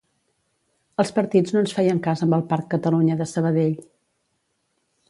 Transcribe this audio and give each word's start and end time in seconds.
Els 1.03 1.11
partits 1.17 1.53
no 1.55 1.61
ens 1.65 1.75
feien 1.81 2.01
cas 2.09 2.27
amb 2.27 2.39
el 2.39 2.45
Parc 2.55 2.67
Catalunya 2.73 3.21
de 3.21 3.31
Sabadell 3.35 3.79